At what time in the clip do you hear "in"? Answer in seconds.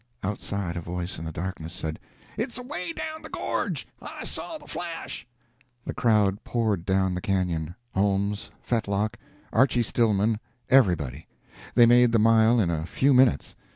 1.19-1.25, 12.59-12.71